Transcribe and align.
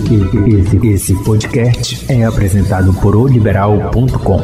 Esse, 0.00 0.86
esse 0.86 1.24
podcast 1.24 2.10
é 2.10 2.24
apresentado 2.24 2.92
por 2.94 3.14
oliberal.com. 3.14 4.40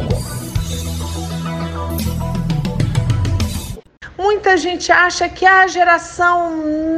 Muita 4.17 4.55
gente 4.55 4.91
acha 4.91 5.27
que 5.27 5.45
a 5.45 5.65
geração 5.65 6.51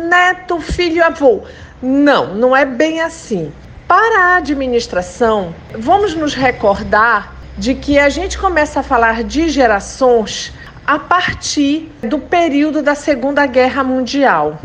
neto, 0.09 0.59
filho, 0.59 1.03
avô. 1.03 1.43
Não, 1.81 2.35
não 2.35 2.55
é 2.55 2.65
bem 2.65 2.99
assim. 2.99 3.49
Para 3.87 4.33
a 4.33 4.35
administração, 4.35 5.55
vamos 5.77 6.13
nos 6.13 6.33
recordar 6.33 7.35
de 7.57 7.73
que 7.73 7.97
a 7.97 8.09
gente 8.09 8.37
começa 8.37 8.81
a 8.81 8.83
falar 8.83 9.23
de 9.23 9.47
gerações 9.47 10.53
a 10.85 10.99
partir 10.99 11.89
do 12.01 12.19
período 12.19 12.81
da 12.81 12.93
Segunda 12.93 13.45
Guerra 13.45 13.83
Mundial. 13.83 14.59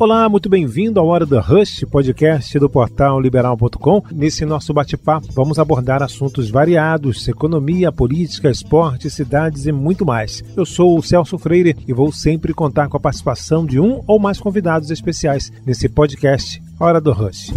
Olá, 0.00 0.26
muito 0.30 0.48
bem-vindo 0.48 0.98
ao 0.98 1.08
Hora 1.08 1.26
do 1.26 1.38
Rush, 1.38 1.84
podcast 1.84 2.58
do 2.58 2.70
portal 2.70 3.20
liberal.com. 3.20 4.02
Nesse 4.10 4.46
nosso 4.46 4.72
bate-papo, 4.72 5.28
vamos 5.30 5.58
abordar 5.58 6.02
assuntos 6.02 6.48
variados: 6.48 7.28
economia, 7.28 7.92
política, 7.92 8.50
esporte, 8.50 9.10
cidades 9.10 9.66
e 9.66 9.72
muito 9.72 10.06
mais. 10.06 10.42
Eu 10.56 10.64
sou 10.64 10.98
o 10.98 11.02
Celso 11.02 11.36
Freire 11.36 11.76
e 11.86 11.92
vou 11.92 12.10
sempre 12.10 12.54
contar 12.54 12.88
com 12.88 12.96
a 12.96 13.00
participação 13.00 13.66
de 13.66 13.78
um 13.78 14.02
ou 14.06 14.18
mais 14.18 14.40
convidados 14.40 14.90
especiais 14.90 15.52
nesse 15.66 15.86
podcast 15.86 16.62
Hora 16.80 16.98
do 16.98 17.12
Rush. 17.12 17.52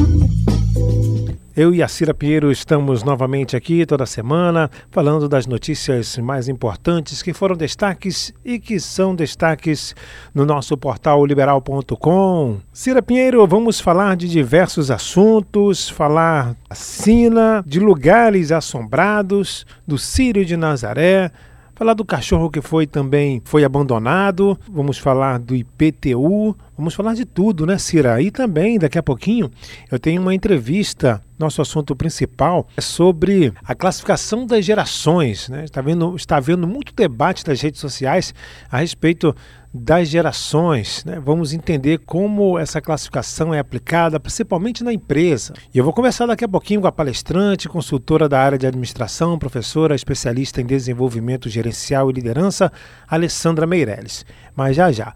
Eu 1.55 1.71
e 1.71 1.83
a 1.83 1.87
Cira 1.87 2.15
Pinheiro 2.15 2.51
estamos 2.51 3.03
novamente 3.03 3.55
aqui 3.55 3.85
toda 3.85 4.07
semana 4.07 4.71
falando 4.89 5.29
das 5.29 5.45
notícias 5.45 6.17
mais 6.17 6.49
importantes 6.49 7.21
que 7.21 7.31
foram 7.31 7.55
destaques 7.55 8.33
e 8.43 8.57
que 8.57 8.79
são 8.79 9.13
destaques 9.13 9.95
no 10.33 10.47
nosso 10.47 10.75
portal 10.75 11.23
liberal.com. 11.23 12.57
Cira 12.71 13.03
Pinheiro, 13.03 13.45
vamos 13.45 13.79
falar 13.79 14.15
de 14.15 14.27
diversos 14.27 14.89
assuntos, 14.89 15.87
falar 15.87 16.55
da 16.67 16.75
Sina, 16.75 17.63
de 17.67 17.79
lugares 17.79 18.51
assombrados, 18.51 19.63
do 19.85 19.99
Sírio 19.99 20.43
de 20.43 20.57
Nazaré, 20.57 21.31
falar 21.75 21.93
do 21.93 22.03
cachorro 22.03 22.49
que 22.49 22.61
foi 22.61 22.87
também 22.87 23.43
foi 23.45 23.63
abandonado, 23.63 24.57
vamos 24.71 24.97
falar 24.97 25.37
do 25.37 25.55
IPTU, 25.55 26.57
vamos 26.77 26.93
falar 26.93 27.13
de 27.13 27.25
tudo, 27.25 27.65
né, 27.65 27.77
Cira? 27.77 28.21
E 28.21 28.31
também, 28.31 28.79
daqui 28.79 28.97
a 28.97 29.03
pouquinho, 29.03 29.51
eu 29.91 29.99
tenho 29.99 30.21
uma 30.21 30.33
entrevista. 30.33 31.21
Nosso 31.37 31.61
assunto 31.61 31.95
principal 31.95 32.67
é 32.77 32.81
sobre 32.81 33.51
a 33.65 33.75
classificação 33.75 34.45
das 34.45 34.63
gerações. 34.63 35.49
Né? 35.49 35.65
Está, 35.65 35.81
vendo, 35.81 36.15
está 36.15 36.37
havendo 36.37 36.67
muito 36.67 36.93
debate 36.93 37.45
nas 37.45 37.59
redes 37.59 37.81
sociais 37.81 38.33
a 38.71 38.77
respeito 38.77 39.35
das 39.73 40.07
gerações. 40.07 41.03
Né? 41.03 41.19
Vamos 41.19 41.51
entender 41.51 41.99
como 42.05 42.59
essa 42.59 42.79
classificação 42.79 43.53
é 43.53 43.59
aplicada, 43.59 44.19
principalmente 44.19 44.83
na 44.83 44.93
empresa. 44.93 45.53
E 45.73 45.77
eu 45.77 45.83
vou 45.83 45.91
conversar 45.91 46.27
daqui 46.27 46.45
a 46.45 46.47
pouquinho 46.47 46.81
com 46.81 46.87
a 46.87 46.91
palestrante, 46.91 47.67
consultora 47.67 48.29
da 48.29 48.39
área 48.39 48.57
de 48.57 48.67
administração, 48.67 49.39
professora 49.39 49.95
especialista 49.95 50.61
em 50.61 50.65
desenvolvimento 50.65 51.49
gerencial 51.49 52.09
e 52.09 52.13
liderança, 52.13 52.71
Alessandra 53.07 53.65
Meirelles. 53.65 54.25
Mas 54.55 54.75
já 54.75 54.91
já. 54.91 55.13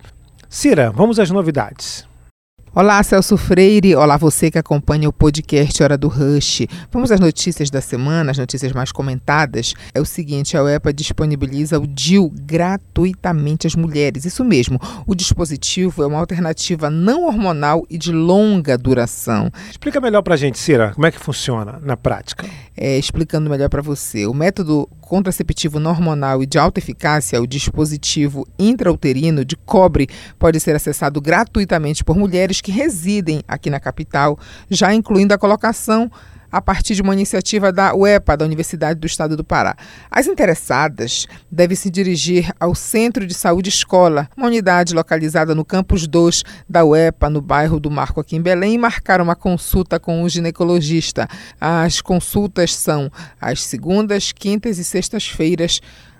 Cira, 0.49 0.91
vamos 0.91 1.19
às 1.19 1.29
novidades. 1.29 2.07
Olá, 2.79 3.01
Celso 3.01 3.37
Freire. 3.37 3.95
Olá, 3.95 4.17
você 4.17 4.51
que 4.51 4.59
acompanha 4.59 5.09
o 5.09 5.11
podcast 5.11 5.81
Hora 5.81 5.97
do 5.97 6.07
Rush. 6.07 6.67
Vamos 6.91 7.11
às 7.11 7.19
notícias 7.19 7.71
da 7.71 7.81
semana, 7.81 8.29
as 8.29 8.37
notícias 8.37 8.71
mais 8.71 8.91
comentadas. 8.91 9.73
É 9.95 9.99
o 9.99 10.05
seguinte: 10.05 10.55
a 10.55 10.61
UEPA 10.61 10.93
disponibiliza 10.93 11.79
o 11.79 11.87
DIL 11.87 12.31
gratuitamente 12.39 13.65
às 13.65 13.73
mulheres. 13.73 14.25
Isso 14.25 14.45
mesmo, 14.45 14.79
o 15.07 15.15
dispositivo 15.15 16.03
é 16.03 16.05
uma 16.05 16.19
alternativa 16.19 16.87
não 16.87 17.25
hormonal 17.25 17.83
e 17.89 17.97
de 17.97 18.11
longa 18.11 18.77
duração. 18.77 19.51
Explica 19.71 19.99
melhor 19.99 20.21
para 20.21 20.35
a 20.35 20.37
gente, 20.37 20.59
Cira, 20.59 20.91
como 20.93 21.07
é 21.07 21.11
que 21.11 21.19
funciona 21.19 21.79
na 21.81 21.97
prática. 21.97 22.47
É, 22.77 22.95
explicando 22.95 23.49
melhor 23.49 23.69
para 23.69 23.81
você. 23.81 24.27
O 24.27 24.35
método 24.35 24.87
contraceptivo 25.01 25.79
não 25.79 25.91
hormonal 25.91 26.43
e 26.43 26.45
de 26.45 26.59
alta 26.59 26.79
eficácia, 26.79 27.41
o 27.41 27.47
dispositivo 27.47 28.45
intrauterino 28.59 29.43
de 29.43 29.55
cobre, 29.55 30.07
pode 30.37 30.59
ser 30.59 30.75
acessado 30.75 31.19
gratuitamente 31.19 32.03
por 32.03 32.15
mulheres 32.15 32.61
que 32.67 32.71
residem 32.73 33.41
aqui 33.47 33.69
na 33.69 33.79
capital, 33.79 34.37
já 34.69 34.93
incluindo 34.93 35.33
a 35.33 35.37
colocação 35.37 36.11
a 36.51 36.61
partir 36.61 36.95
de 36.95 37.01
uma 37.01 37.13
iniciativa 37.13 37.71
da 37.71 37.95
UEPA, 37.95 38.35
da 38.35 38.43
Universidade 38.43 38.99
do 38.99 39.07
Estado 39.07 39.37
do 39.37 39.43
Pará. 39.43 39.73
As 40.11 40.27
interessadas 40.27 41.27
devem 41.49 41.77
se 41.77 41.89
dirigir 41.89 42.51
ao 42.59 42.75
Centro 42.75 43.25
de 43.25 43.33
Saúde 43.33 43.69
Escola, 43.69 44.27
uma 44.35 44.47
unidade 44.47 44.93
localizada 44.93 45.55
no 45.55 45.63
campus 45.63 46.07
2 46.07 46.43
da 46.67 46.83
UEPA, 46.83 47.29
no 47.29 47.41
bairro 47.41 47.79
do 47.79 47.89
Marco, 47.89 48.19
aqui 48.19 48.35
em 48.35 48.41
Belém, 48.41 48.73
e 48.73 48.77
marcar 48.77 49.21
uma 49.21 49.35
consulta 49.35 49.97
com 49.97 50.21
o 50.21 50.27
ginecologista. 50.27 51.25
As 51.61 52.01
consultas 52.01 52.75
são 52.75 53.09
às 53.39 53.63
segundas, 53.63 54.33
quintas 54.33 54.77
e 54.77 54.83
sextas-feiras, 54.83 55.79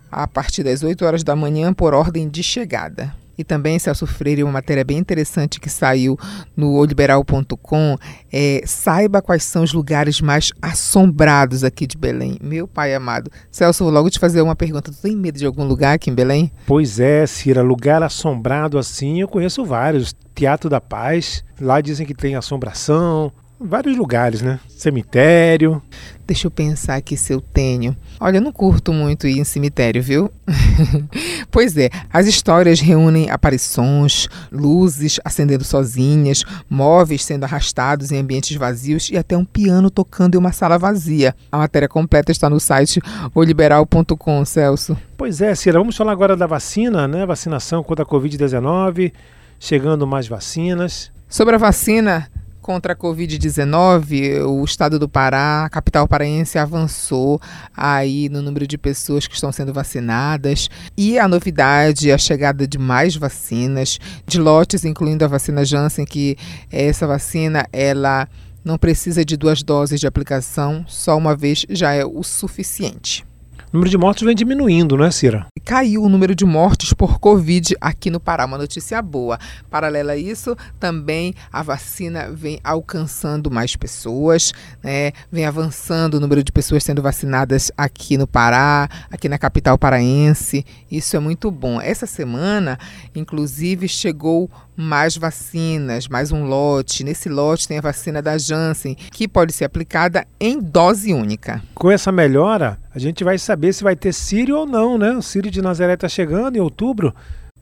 a 0.09 0.25
partir 0.25 0.64
das 0.64 0.81
8 0.81 1.03
horas 1.03 1.25
da 1.25 1.35
manhã, 1.35 1.74
por 1.74 1.94
ordem 1.94 2.29
de 2.29 2.41
chegada. 2.41 3.14
E 3.38 3.44
também, 3.44 3.78
Celso 3.78 4.08
Freire, 4.08 4.44
uma 4.44 4.53
matéria 4.53 4.84
bem 4.84 4.98
interessante 4.98 5.59
que 5.59 5.70
saiu 5.70 6.18
no 6.56 6.74
oliberal.com. 6.74 7.98
É, 8.31 8.62
saiba 8.66 9.22
quais 9.22 9.44
são 9.44 9.64
os 9.64 9.74
lugares 9.74 10.20
mais 10.20 10.52
assombrados 10.62 11.64
aqui 11.64 11.86
de 11.86 11.97
Belém. 11.97 12.38
Meu 12.42 12.68
pai 12.68 12.96
amado. 12.96 13.31
Celso, 13.52 13.84
vou 13.84 13.94
logo 13.94 14.09
te 14.09 14.20
fazer 14.20 14.42
uma 14.42 14.56
pergunta. 14.56 14.92
Tu 14.92 15.02
tem 15.02 15.16
medo 15.16 15.38
de 15.38 15.46
algum 15.46 15.66
lugar 15.66 15.96
aqui 15.96 16.09
em 16.09 16.16
Belém? 16.16 16.52
Pois 16.66 17.00
é, 17.00 17.26
Cira. 17.26 17.62
Lugar 17.62 18.02
assombrado 18.02 18.78
assim, 18.78 19.22
eu 19.22 19.28
conheço 19.28 19.64
vários. 19.64 20.16
Teatro 20.34 20.70
da 20.70 20.80
Paz, 20.80 21.44
lá 21.59 21.81
dizem 21.81 22.06
que 22.06 22.14
tem 22.14 22.36
assombração, 22.36 23.31
vários 23.59 23.97
lugares, 23.97 24.42
né? 24.42 24.59
Cemitério. 24.70 25.81
Deixa 26.28 26.46
eu 26.46 26.52
pensar 26.52 26.96
aqui 26.96 27.16
se 27.16 27.32
eu 27.32 27.40
tenho. 27.40 27.96
Olha, 28.20 28.38
eu 28.38 28.42
não 28.42 28.52
curto 28.52 28.92
muito 28.92 29.26
ir 29.30 29.40
em 29.40 29.46
cemitério, 29.46 30.04
viu? 30.04 30.30
pois 31.50 31.78
é, 31.78 31.90
as 32.12 32.28
histórias 32.28 32.82
reúnem 32.82 33.30
aparições, 33.32 34.28
luzes 34.52 35.22
acendendo 35.24 35.64
sozinhas, 35.64 36.44
móveis 36.70 37.24
sendo 37.24 37.46
arrastados 37.46 38.12
em 38.12 38.18
ambientes 38.18 38.58
vazios 38.58 39.10
e 39.10 39.16
até 39.16 39.38
um 39.38 39.46
piano 39.46 39.90
tocando 39.90 40.36
em 40.36 40.38
uma 40.38 40.52
sala 40.52 40.78
vazia. 40.78 41.34
A 41.50 41.60
matéria 41.60 41.88
completa 41.88 42.30
está 42.30 42.50
no 42.50 42.59
site 42.59 43.02
oliberal.com, 43.34 44.44
Celso. 44.44 44.98
Pois 45.16 45.40
é, 45.40 45.56
Cira, 45.56 45.80
vamos 45.80 45.96
falar 45.96 46.12
agora 46.12 46.36
da 46.36 46.46
vacina, 46.46 47.08
né? 47.08 47.26
Vacinação 47.26 47.82
contra 47.82 48.04
a 48.04 48.08
Covid-19, 48.08 49.14
chegando 49.58 50.06
mais 50.06 50.28
vacinas. 50.28 51.09
Sobre 51.30 51.56
a 51.56 51.58
vacina, 51.58 52.30
contra 52.67 52.91
a 52.91 52.95
Covid-19, 52.97 54.45
o 54.45 54.61
estado 54.66 55.00
do 55.00 55.07
Pará, 55.07 55.63
a 55.63 55.69
capital 55.69 56.05
paraense, 56.05 56.59
avançou 56.59 57.39
aí 57.73 58.28
no 58.28 58.41
número 58.41 58.67
de 58.67 58.78
pessoas 58.78 59.25
que 59.25 59.35
estão 59.35 59.53
sendo 59.53 59.73
vacinadas. 59.73 60.69
E 60.97 61.17
a 61.17 61.29
novidade, 61.29 62.11
a 62.11 62.17
chegada 62.17 62.67
de 62.67 62.78
mais 62.78 63.16
vacinas, 63.16 63.97
de 64.28 64.38
lotes, 64.38 64.83
incluindo 64.83 65.23
a 65.23 65.29
vacina 65.29 65.63
Janssen, 65.63 66.03
que 66.03 66.35
essa 66.69 67.07
vacina, 67.07 67.66
ela 67.72 68.28
não 68.66 68.78
precisa 68.78 69.23
de 69.23 69.38
duas 69.38 69.63
doses 69.63 70.01
de 70.01 70.05
aplicação, 70.05 70.84
só 70.89 71.17
uma 71.17 71.38
vez 71.38 71.66
já 71.69 71.94
é 71.94 72.03
o 72.03 72.22
suficiente. 72.22 73.27
O 73.69 73.75
número 73.75 73.89
de 73.89 73.97
mortos 73.97 74.23
vem 74.23 74.33
diminuindo, 74.33 74.95
não 74.95 75.03
é, 75.03 75.11
Cira? 75.11 75.45
Caiu 75.66 76.01
o 76.01 76.07
número 76.07 76.33
de 76.33 76.45
mortes 76.45 76.94
por 76.94 77.19
Covid 77.19 77.75
aqui 77.81 78.09
no 78.09 78.17
Pará. 78.17 78.45
Uma 78.45 78.57
notícia 78.57 79.01
boa. 79.01 79.38
Paralela 79.69 80.13
a 80.13 80.17
isso, 80.17 80.55
também 80.79 81.33
a 81.51 81.61
vacina 81.61 82.31
vem 82.31 82.61
alcançando 82.63 83.51
mais 83.51 83.75
pessoas, 83.75 84.53
né? 84.81 85.11
vem 85.29 85.45
avançando 85.45 86.13
o 86.13 86.19
número 86.22 86.41
de 86.41 86.50
pessoas 86.50 86.81
sendo 86.81 87.01
vacinadas 87.01 87.69
aqui 87.78 88.17
no 88.17 88.25
Pará, 88.25 88.88
aqui 89.11 89.28
na 89.28 89.38
capital 89.38 89.78
paraense. 89.78 90.66
Isso 90.89 91.17
é 91.17 91.19
muito 91.19 91.51
bom. 91.51 91.81
Essa 91.81 92.05
semana, 92.05 92.79
inclusive, 93.13 93.89
chegou 93.89 94.49
mais 94.78 95.18
vacinas, 95.18 96.08
mais 96.08 96.32
um 96.32 96.46
lote. 96.46 97.03
Nesse 97.03 97.28
lote 97.28 97.68
tem 97.68 97.79
a 97.79 97.82
vacina 97.82 98.22
da 98.22 98.38
Janssen, 98.38 98.96
que 98.96 99.28
pode 99.28 99.52
ser 99.52 99.66
aplicada 99.66 100.26
em 100.40 100.62
dose 100.62 101.12
única. 101.14 101.64
Com 101.74 101.90
essa 101.90 102.12
melhora, 102.12 102.78
a 102.94 103.00
gente 103.00 103.24
vai 103.24 103.40
saber 103.40 103.74
se 103.74 103.84
vai 103.84 103.96
ter 103.96 104.14
Sírio 104.14 104.59
ou 104.59 104.66
não, 104.68 104.97
né? 104.97 105.12
O 105.14 105.22
Sírio 105.22 105.50
de 105.50 105.62
Nazaré 105.62 105.96
está 105.96 106.08
chegando 106.08 106.56
em 106.56 106.59
outubro 106.59 107.14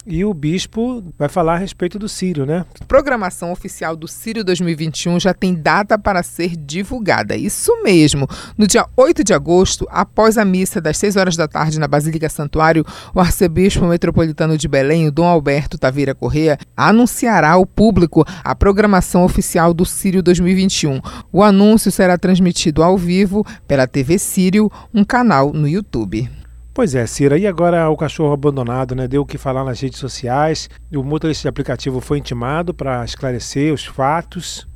e 0.06 0.24
o 0.24 0.34
bispo 0.34 1.04
vai 1.18 1.28
falar 1.28 1.56
a 1.56 1.58
respeito 1.58 1.98
do 1.98 2.08
Sírio, 2.08 2.46
né? 2.46 2.64
Programação 2.88 3.52
oficial 3.52 3.96
do 3.96 4.08
Sírio 4.08 4.44
2021 4.44 5.20
já 5.20 5.34
tem 5.34 5.54
data 5.54 5.98
para 5.98 6.22
ser 6.22 6.56
divulgada. 6.56 7.36
Isso 7.36 7.72
mesmo. 7.84 8.28
No 8.58 8.68
dia 8.68 8.86
8 8.96 9.24
de 9.24 9.34
agosto, 9.34 9.88
após 9.90 10.38
a 10.38 10.46
missa 10.46 10.80
das 10.80 10.98
6 10.98 11.16
horas 11.16 11.36
da 11.36 11.48
tarde 11.48 11.80
na 11.80 11.88
Basílica 11.88 12.30
Santuário, 12.30 12.86
o 13.14 13.20
arcebispo 13.20 13.86
metropolitano 13.86 14.58
de 14.58 14.68
Belém, 14.68 15.10
Dom 15.10 15.26
Alberto 15.26 15.78
Taveira 15.78 16.14
Correa, 16.14 16.58
anunciará 16.78 17.52
ao 17.52 17.66
público 17.66 18.24
a 18.44 18.54
programação 18.54 19.24
oficial 19.24 19.74
do 19.74 19.86
Sírio 19.86 20.22
2021. 20.22 21.02
O 21.32 21.42
anúncio 21.42 21.92
será 21.92 22.18
transmitido 22.18 22.84
ao 22.84 22.98
vivo 22.98 23.46
pela 23.68 23.88
TV 23.88 24.20
Sírio, 24.20 24.72
um 24.94 25.04
canal 25.04 25.52
no 25.52 25.68
YouTube. 25.68 26.30
Pois 26.76 26.94
é, 26.94 27.08
Cira, 27.08 27.38
e 27.38 27.48
agora 27.48 27.90
o 27.90 27.96
cachorro 27.96 28.34
abandonado, 28.34 28.96
né? 28.96 29.08
Deu 29.08 29.22
o 29.22 29.26
que 29.26 29.38
falar 29.38 29.64
nas 29.64 29.80
redes 29.80 29.98
sociais. 29.98 30.70
O 30.94 31.02
motorista 31.04 31.44
de 31.44 31.48
aplicativo 31.48 32.02
foi 32.02 32.18
intimado 32.18 32.74
para 32.74 33.06
esclarecer 33.06 33.74
os 33.74 33.86
fatos. 33.86 34.68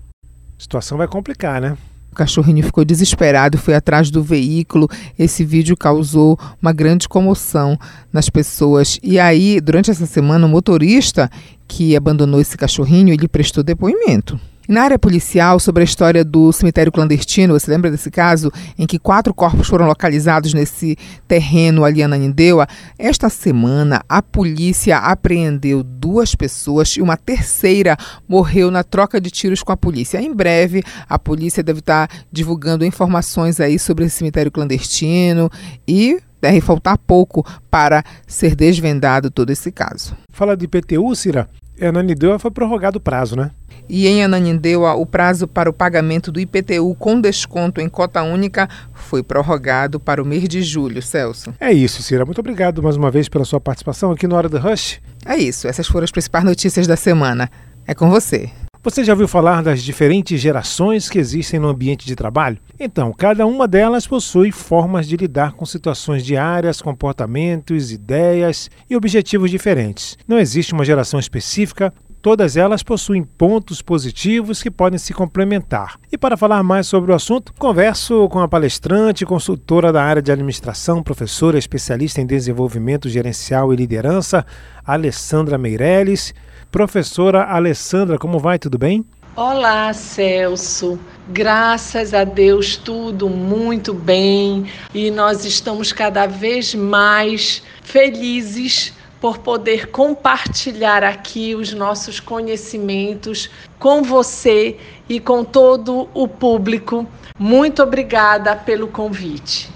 A 0.58 0.62
situação 0.62 0.98
vai 0.98 1.10
complicar, 1.10 1.60
né? 1.60 1.78
O 2.10 2.16
cachorrinho 2.16 2.64
ficou 2.64 2.86
desesperado, 2.86 3.58
foi 3.58 3.76
atrás 3.76 4.10
do 4.10 4.24
veículo. 4.24 4.88
Esse 5.20 5.44
vídeo 5.44 5.76
causou 5.76 6.40
uma 6.62 6.72
grande 6.72 7.06
comoção 7.06 7.78
nas 8.14 8.30
pessoas. 8.30 8.98
E 9.04 9.20
aí, 9.20 9.60
durante 9.60 9.92
essa 9.92 10.06
semana, 10.06 10.48
o 10.48 10.50
motorista 10.50 11.30
que 11.68 11.98
abandonou 11.98 12.40
esse 12.40 12.58
cachorrinho, 12.58 13.14
ele 13.14 13.28
prestou 13.28 13.62
depoimento. 13.62 14.40
Na 14.70 14.84
área 14.84 15.00
policial, 15.00 15.60
sobre 15.60 15.82
a 15.82 15.84
história 15.84 16.24
do 16.24 16.54
cemitério 16.54 16.92
clandestino, 16.92 17.60
você 17.60 17.72
lembra 17.72 17.90
desse 17.90 18.12
caso 18.12 18.52
em 18.78 18.86
que 18.86 19.00
quatro 19.00 19.34
corpos 19.34 19.68
foram 19.68 19.88
localizados 19.88 20.54
nesse 20.54 20.96
terreno 21.28 21.84
ali 21.84 22.02
em 22.02 22.04
Ananindeua? 22.04 22.68
Esta 22.96 23.30
semana, 23.30 24.04
a 24.08 24.22
polícia 24.22 25.00
apreendeu 25.00 25.82
duas 25.82 26.36
pessoas 26.36 26.90
e 26.90 27.02
uma 27.02 27.18
terceira 27.18 27.98
morreu 28.28 28.70
na 28.70 28.84
troca 28.84 29.20
de 29.20 29.32
tiros 29.32 29.64
com 29.64 29.72
a 29.72 29.78
polícia. 29.78 30.22
Em 30.22 30.32
breve, 30.32 30.84
a 31.10 31.18
polícia 31.18 31.64
deve 31.64 31.80
estar 31.80 32.08
divulgando 32.32 32.86
informações 32.86 33.60
aí 33.60 33.80
sobre 33.80 34.06
esse 34.06 34.18
cemitério 34.18 34.52
clandestino 34.52 35.50
e 35.88 36.20
deve 36.42 36.62
faltar 36.62 36.98
pouco 36.98 37.46
para 37.70 38.04
ser 38.28 38.56
desvendado 38.56 39.30
todo 39.30 39.50
esse 39.50 39.72
caso. 39.72 40.16
Fala 40.32 40.56
de 40.56 40.66
IPTU, 40.66 41.16
Cira. 41.16 41.50
Ananindeua 41.82 42.40
foi 42.40 42.52
prorrogado 42.52 42.98
o 42.98 43.02
prazo, 43.02 43.36
né? 43.36 43.52
E 43.88 44.08
em 44.08 44.24
Ananindeua, 44.24 44.94
o 44.94 45.06
prazo 45.06 45.48
para 45.48 45.70
o 45.70 45.74
pagamento 45.74 46.32
do 46.32 46.40
IPTU 46.40 46.94
com 46.96 47.20
desconto 47.20 47.82
em 47.82 47.90
cota 47.90 48.22
única 48.22 48.70
foi 48.94 49.24
prorrogado 49.24 50.00
para 50.00 50.22
o 50.22 50.26
mês 50.26 50.48
de 50.48 50.62
julho, 50.62 51.02
Celso. 51.02 51.56
É 51.60 51.72
isso, 51.72 52.04
Cira. 52.04 52.24
Muito 52.24 52.40
obrigado 52.40 52.84
mais 52.84 52.96
uma 52.96 53.10
vez 53.10 53.28
pela 53.28 53.46
sua 53.46 53.60
participação 53.60 54.12
aqui 54.12 54.28
no 54.28 54.36
Hora 54.36 54.48
do 54.48 54.60
Rush. 54.60 55.02
É 55.26 55.38
isso. 55.38 55.68
Essas 55.68 55.88
foram 55.88 56.04
as 56.04 56.12
principais 56.12 56.44
notícias 56.44 56.86
da 56.86 56.96
semana. 56.96 57.50
É 57.88 57.96
com 57.96 58.10
você. 58.10 58.52
Você 58.82 59.04
já 59.04 59.12
ouviu 59.12 59.28
falar 59.28 59.62
das 59.62 59.84
diferentes 59.84 60.40
gerações 60.40 61.10
que 61.10 61.20
existem 61.20 61.60
no 61.60 61.68
ambiente 61.68 62.06
de 62.06 62.16
trabalho? 62.16 62.58
Então, 62.80 63.12
cada 63.12 63.46
uma 63.46 63.68
delas 63.68 64.08
possui 64.08 64.54
formas 64.54 65.06
de 65.06 65.18
lidar 65.18 65.52
com 65.52 65.66
situações 65.66 66.24
diárias, 66.24 66.82
comportamentos, 66.82 67.92
ideias 67.92 68.70
e 68.90 68.96
objetivos 68.96 69.52
diferentes. 69.52 70.18
Não 70.26 70.40
existe 70.40 70.72
uma 70.72 70.86
geração 70.86 71.20
específica 71.20 71.94
Todas 72.22 72.58
elas 72.58 72.84
possuem 72.84 73.24
pontos 73.24 73.82
positivos 73.82 74.62
que 74.62 74.70
podem 74.70 75.00
se 75.00 75.14
complementar. 75.14 75.98
E 76.12 76.18
para 76.18 76.36
falar 76.36 76.62
mais 76.64 76.86
sobre 76.86 77.14
o 77.14 77.16
assunto, 77.16 77.54
converso 77.58 78.28
com 78.28 78.40
a 78.40 78.48
palestrante, 78.48 79.26
consultora 79.26 79.94
da 79.94 80.04
área 80.04 80.22
de 80.22 80.30
administração, 80.30 81.02
professora 81.02 81.58
especialista 81.58 82.20
em 82.20 82.26
desenvolvimento 82.26 83.08
gerencial 83.08 83.74
e 83.74 83.78
liderança, 83.78 84.46
Alessandra 84.86 85.58
Meirelles. 85.58 86.34
Professora 86.72 87.46
Alessandra, 87.46 88.18
como 88.18 88.38
vai? 88.38 88.60
Tudo 88.60 88.78
bem? 88.78 89.04
Olá, 89.36 89.92
Celso. 89.92 91.00
Graças 91.30 92.14
a 92.14 92.24
Deus, 92.24 92.76
tudo 92.76 93.28
muito 93.28 93.94
bem 93.94 94.66
e 94.94 95.10
nós 95.10 95.46
estamos 95.46 95.92
cada 95.92 96.28
vez 96.28 96.76
mais 96.76 97.64
felizes 97.82 98.94
por 99.20 99.40
poder 99.40 99.88
compartilhar 99.88 101.04
aqui 101.04 101.56
os 101.56 101.74
nossos 101.74 102.20
conhecimentos 102.20 103.50
com 103.80 104.04
você 104.04 104.78
e 105.08 105.20
com 105.20 105.44
todo 105.44 106.08
o 106.14 106.28
público. 106.28 107.08
Muito 107.38 107.82
obrigada 107.82 108.56
pelo 108.56 108.88
convite. 108.88 109.70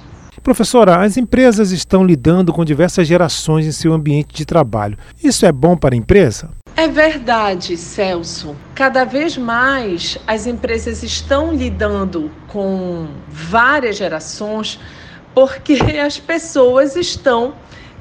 Professora, 0.43 1.01
as 1.01 1.17
empresas 1.17 1.71
estão 1.71 2.05
lidando 2.05 2.51
com 2.51 2.65
diversas 2.65 3.07
gerações 3.07 3.65
em 3.65 3.71
seu 3.71 3.93
ambiente 3.93 4.35
de 4.35 4.45
trabalho. 4.45 4.97
Isso 5.23 5.45
é 5.45 5.51
bom 5.51 5.77
para 5.77 5.95
a 5.95 5.97
empresa? 5.97 6.49
É 6.75 6.87
verdade, 6.87 7.77
Celso. 7.77 8.55
Cada 8.73 9.05
vez 9.05 9.37
mais 9.37 10.17
as 10.25 10.47
empresas 10.47 11.03
estão 11.03 11.53
lidando 11.53 12.31
com 12.47 13.09
várias 13.29 13.95
gerações 13.97 14.79
porque 15.35 15.73
as 16.03 16.17
pessoas 16.17 16.95
estão 16.95 17.53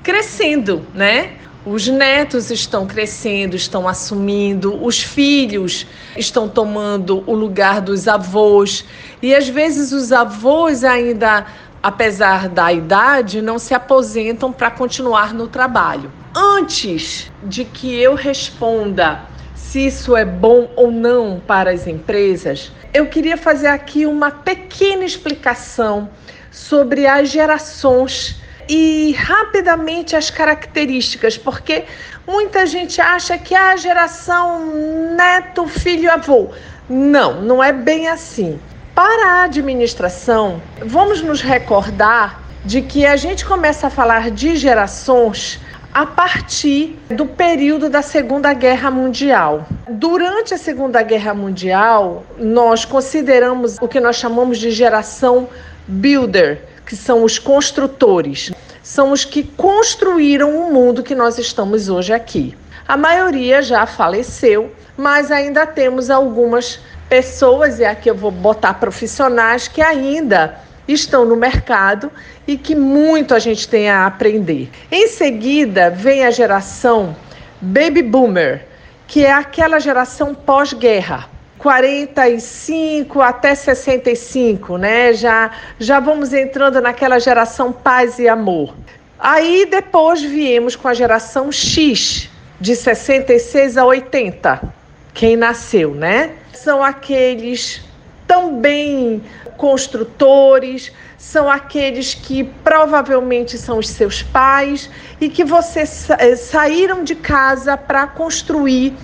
crescendo, 0.03 0.87
né? 0.95 1.37
Os 1.67 1.87
netos 1.87 2.51
estão 2.51 2.87
crescendo, 2.87 3.55
estão 3.55 3.87
assumindo, 3.87 4.83
os 4.83 5.03
filhos 5.03 5.87
estão 6.17 6.49
tomando 6.49 7.23
o 7.27 7.35
lugar 7.35 7.83
dos 7.83 8.09
avós. 8.09 8.87
E 9.21 9.35
às 9.35 9.49
vezes 9.49 9.93
os 9.93 10.13
avós 10.13 10.83
ainda, 10.83 11.45
apesar 11.83 12.49
da 12.49 12.73
idade, 12.73 13.43
não 13.43 13.59
se 13.59 13.75
aposentam 13.75 14.51
para 14.51 14.71
continuar 14.71 15.35
no 15.35 15.47
trabalho. 15.47 16.11
Antes 16.35 17.31
de 17.43 17.63
que 17.65 18.01
eu 18.01 18.15
responda 18.15 19.21
se 19.55 19.87
isso 19.87 20.17
é 20.17 20.25
bom 20.25 20.71
ou 20.77 20.91
não 20.91 21.41
para 21.47 21.71
as 21.71 21.87
empresas, 21.87 22.73
eu 22.95 23.07
queria 23.07 23.37
fazer 23.37 23.67
aqui 23.67 24.07
uma 24.07 24.31
pequena 24.31 25.05
explicação 25.05 26.09
sobre 26.51 27.07
as 27.07 27.29
gerações 27.29 28.41
e 28.67 29.13
rapidamente 29.13 30.17
as 30.17 30.31
características, 30.31 31.37
porque 31.37 31.85
muita 32.27 32.65
gente 32.65 32.99
acha 33.01 33.37
que 33.37 33.55
a 33.55 33.77
geração 33.77 35.15
neto, 35.15 35.67
filho, 35.67 36.11
avô. 36.11 36.51
Não, 36.89 37.43
não 37.43 37.63
é 37.63 37.73
bem 37.73 38.09
assim. 38.09 38.59
Para 38.95 39.41
a 39.41 39.43
administração, 39.45 40.63
vamos 40.85 41.21
nos 41.21 41.43
recordar 41.43 42.43
de 42.65 42.81
que 42.81 43.05
a 43.05 43.17
gente 43.17 43.45
começa 43.45 43.89
a 43.89 43.91
falar 43.91 44.31
de 44.31 44.57
gerações 44.57 45.61
a 45.93 46.07
partir 46.07 46.99
do 47.11 47.27
período 47.27 47.91
da 47.91 48.01
Segunda 48.01 48.55
Guerra 48.55 48.91
Mundial. 48.91 49.67
Durante 49.89 50.55
a 50.55 50.59
Segunda 50.59 51.03
Guerra 51.03 51.35
Mundial, 51.35 52.25
nós 52.39 52.87
consideramos 52.87 53.77
o 53.79 53.87
que 53.87 54.01
nós 54.01 54.17
chamamos 54.17 54.57
de 54.59 54.71
geração 54.71 55.49
builder, 55.87 56.63
que 56.87 56.97
são 56.97 57.23
os 57.25 57.39
construtores, 57.39 58.51
são 58.83 59.13
os 59.13 59.25
que 59.25 59.43
construíram 59.43 60.57
o 60.57 60.73
mundo 60.73 61.03
que 61.03 61.15
nós 61.15 61.39
estamos 61.39 61.91
hoje 61.91 62.13
aqui. 62.13 62.57
A 62.89 62.97
maioria 62.97 63.61
já 63.63 63.85
faleceu, 63.85 64.73
mas 64.97 65.31
ainda 65.31 65.67
temos 65.67 66.09
algumas 66.09 66.81
pessoas, 67.07 67.79
e 67.79 67.85
aqui 67.85 68.09
eu 68.09 68.15
vou 68.15 68.31
botar 68.31 68.75
profissionais, 68.75 69.69
que 69.69 69.83
ainda 69.83 70.59
estão 70.87 71.25
no 71.25 71.37
mercado 71.37 72.11
e 72.47 72.57
que 72.57 72.75
muito 72.75 73.35
a 73.35 73.39
gente 73.39 73.69
tem 73.69 73.89
a 73.89 74.07
aprender. 74.07 74.71
Em 74.91 75.07
seguida, 75.09 75.91
vem 75.91 76.25
a 76.25 76.31
geração 76.31 77.17
Baby 77.61 78.03
Boomer, 78.03 78.67
que 79.07 79.25
é 79.25 79.33
aquela 79.33 79.79
geração 79.79 80.35
pós-guerra. 80.35 81.29
45 81.59 83.21
até 83.21 83.55
65, 83.55 84.77
né? 84.77 85.13
Já, 85.13 85.53
já 85.79 86.01
vamos 86.01 86.33
entrando 86.33 86.81
naquela 86.81 87.21
geração 87.21 87.73
paz 87.73 88.19
e 88.19 88.29
amor. 88.29 88.75
Aí 89.17 89.69
depois 89.71 90.21
viemos 90.21 90.75
com 90.75 90.89
a 90.89 90.95
geração 90.95 91.53
X, 91.53 92.29
de 92.61 92.75
66 92.75 93.77
a 93.77 93.85
80, 93.85 94.75
quem 95.15 95.37
nasceu, 95.37 95.95
né? 95.95 96.33
São 96.53 96.83
aqueles 96.83 97.85
também 98.33 99.23
construtores, 99.59 100.91
são 101.19 101.51
aqueles 101.51 102.15
que 102.15 102.43
provavelmente 102.65 103.59
são 103.59 103.77
os 103.77 103.89
seus 103.91 104.23
pais 104.23 104.89
e 105.21 105.29
que 105.29 105.45
vocês 105.45 106.09
eh, 106.09 106.35
saíram 106.35 107.05
de 107.05 107.15
casa 107.15 107.77
para 107.77 108.07
construir 108.07 108.95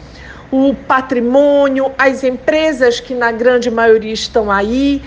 o 0.51 0.75
patrimônio, 0.75 1.93
as 1.99 2.25
empresas 2.25 3.01
que 3.01 3.15
na 3.15 3.31
grande 3.31 3.71
maioria 3.71 4.15
estão 4.15 4.51
aí, 4.51 5.03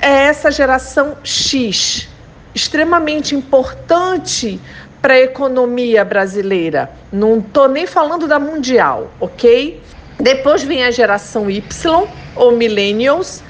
é 0.00 0.26
essa 0.26 0.52
geração 0.52 1.16
X, 1.24 2.08
extremamente 2.54 3.34
importante 3.34 4.60
para 5.02 5.14
a 5.14 5.20
economia 5.20 6.04
brasileira. 6.04 6.88
Não 7.12 7.38
estou 7.38 7.68
nem 7.68 7.88
falando 7.88 8.28
da 8.28 8.38
mundial, 8.38 9.10
ok? 9.18 9.82
Depois 10.20 10.62
vem 10.62 10.84
a 10.84 10.92
geração 10.92 11.50
Y, 11.50 12.06
ou 12.36 12.52
Millennials, 12.52 13.42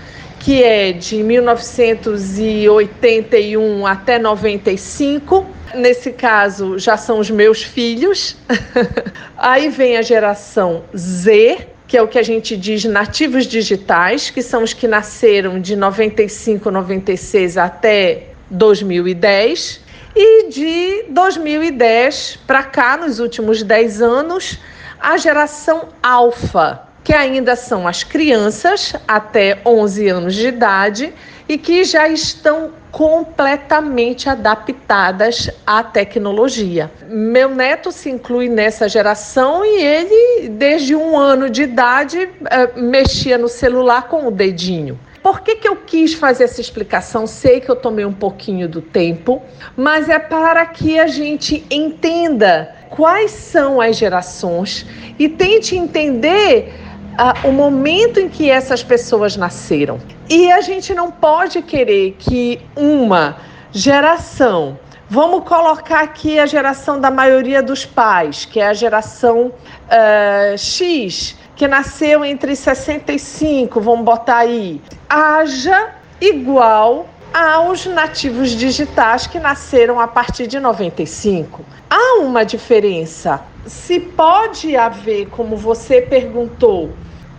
que 0.45 0.63
é 0.63 0.93
de 0.93 1.23
1981 1.23 3.87
até 3.87 4.19
95 4.19 5.55
Nesse 5.75 6.13
caso, 6.13 6.79
já 6.79 6.97
são 6.97 7.19
os 7.19 7.31
meus 7.31 7.63
filhos. 7.63 8.37
Aí 9.37 9.69
vem 9.69 9.97
a 9.97 10.03
geração 10.03 10.85
Z, 10.97 11.67
que 11.89 11.97
é 11.97 12.03
o 12.03 12.07
que 12.07 12.19
a 12.19 12.23
gente 12.23 12.57
diz 12.57 12.85
nativos 12.85 13.45
digitais, 13.45 14.31
que 14.31 14.41
são 14.41 14.63
os 14.63 14.73
que 14.73 14.87
nasceram 14.87 15.61
de 15.61 15.75
95, 15.75 16.71
96 16.71 17.59
até 17.59 18.29
2010. 18.51 19.81
E 20.15 20.49
de 20.49 21.07
2010 21.11 22.39
para 22.47 22.63
cá, 22.63 22.97
nos 22.97 23.19
últimos 23.19 23.65
10 23.65 24.01
anos, 24.01 24.61
a 25.01 25.17
geração 25.17 25.89
alfa, 26.01 26.83
que 27.05 27.13
ainda 27.13 27.55
são 27.55 27.87
as 27.87 28.03
crianças 28.03 28.95
até 29.07 29.61
11 29.65 30.09
anos 30.09 30.35
de 30.35 30.49
idade 30.49 31.13
e 31.47 31.59
que 31.59 31.85
já 31.85 32.09
estão 32.09 32.73
completamente 32.91 34.29
adaptadas 34.31 35.51
à 35.67 35.83
tecnologia. 35.83 36.91
Meu 37.07 37.51
neto 37.51 37.93
se 37.93 38.09
inclui 38.09 38.49
nessa 38.49 38.89
geração 38.89 39.63
e 39.63 39.83
ele, 39.83 40.49
desde 40.49 40.97
um 40.97 41.19
ano 41.19 41.51
de 41.51 41.65
idade, 41.65 42.31
eh, 42.51 42.71
mexia 42.77 43.37
no 43.37 43.49
celular 43.49 44.09
com 44.09 44.27
o 44.27 44.31
dedinho. 44.31 44.99
Por 45.23 45.41
que, 45.41 45.57
que 45.57 45.69
eu 45.69 45.77
quis 45.77 46.15
fazer 46.15 46.45
essa 46.45 46.61
explicação? 46.61 47.27
Sei 47.27 47.61
que 47.61 47.71
eu 47.71 47.77
tomei 47.77 48.05
um 48.05 48.13
pouquinho 48.13 48.69
do 48.69 48.81
tempo, 48.81 49.43
mas 49.77 50.09
é 50.09 50.19
para 50.19 50.65
que 50.67 50.99
a 50.99 51.07
gente 51.07 51.67
entenda 51.71 52.75
quais 52.91 53.31
são 53.31 53.81
as 53.81 53.97
gerações 53.97 54.87
e 55.19 55.29
tente 55.29 55.77
entender 55.77 56.84
uh, 57.19 57.49
o 57.49 57.53
momento 57.53 58.21
em 58.21 58.29
que 58.29 58.51
essas 58.51 58.83
pessoas 58.83 59.37
nasceram. 59.37 59.99
E 60.29 60.51
a 60.51 60.61
gente 60.61 60.95
não 60.95 61.11
pode 61.11 61.63
querer 61.63 62.17
que 62.19 62.61
uma 62.77 63.37
geração, 63.73 64.79
vamos 65.09 65.45
colocar 65.45 66.01
aqui 66.01 66.39
a 66.39 66.47
geração 66.47 67.01
da 67.01 67.11
maioria 67.11 67.63
dos 67.63 67.85
pais, 67.85 68.45
que 68.45 68.61
é 68.61 68.69
a 68.69 68.75
geração 68.75 69.47
uh, 69.49 70.59
X, 70.59 71.37
que 71.57 71.69
nasceu 71.69 72.25
entre 72.25 72.57
65, 72.57 73.81
vamos 73.81 74.05
botar 74.05 74.39
aí, 74.39 74.81
haja 75.09 75.91
igual 76.21 77.07
aos 77.35 77.85
nativos 77.85 78.51
digitais 78.51 79.27
que 79.27 79.41
nasceram 79.41 79.99
a 79.99 80.07
partir 80.07 80.47
de 80.47 80.61
95. 80.61 81.65
Há 81.91 82.21
uma 82.21 82.45
diferença. 82.45 83.43
Se 83.67 83.99
pode 83.99 84.77
haver, 84.77 85.27
como 85.31 85.57
você 85.57 86.01
perguntou, 86.01 86.93